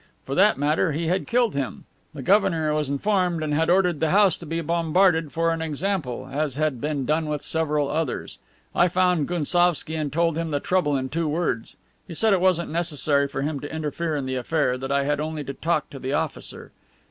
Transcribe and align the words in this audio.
For 0.25 0.33
that 0.33 0.57
matter, 0.57 0.93
he 0.93 1.05
had 1.09 1.27
killed 1.27 1.53
him. 1.53 1.83
The 2.15 2.23
governor 2.23 2.73
was 2.73 2.89
informed 2.89 3.43
and 3.43 3.53
had 3.53 3.69
ordered 3.69 3.99
the 3.99 4.09
house 4.09 4.35
to 4.37 4.47
be 4.47 4.59
bombarded, 4.61 5.31
for 5.31 5.51
an 5.51 5.61
example, 5.61 6.27
as 6.33 6.55
had 6.55 6.81
been 6.81 7.05
done 7.05 7.27
with 7.27 7.43
several 7.43 7.87
others. 7.87 8.39
I 8.73 8.87
found 8.87 9.27
Gounsovski 9.27 9.95
and 9.95 10.11
told 10.11 10.39
him 10.39 10.49
the 10.49 10.59
trouble 10.59 10.97
in 10.97 11.09
two 11.09 11.27
words. 11.27 11.75
He 12.07 12.15
said 12.15 12.33
it 12.33 12.41
wasn't 12.41 12.71
necessary 12.71 13.27
for 13.27 13.43
him 13.43 13.59
to 13.59 13.71
interfere 13.71 14.15
in 14.15 14.25
the 14.25 14.37
affair, 14.37 14.75
that 14.75 14.91
I 14.91 15.03
had 15.03 15.19
only 15.19 15.43
to 15.43 15.53
talk 15.53 15.91
to 15.91 15.99
the 15.99 16.13
officer. 16.13 16.71